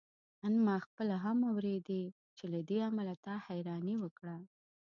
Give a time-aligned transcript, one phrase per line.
[0.45, 2.03] آن ما خپله هم اورېدې
[2.37, 4.35] چې له دې امله تا حيراني وکړه.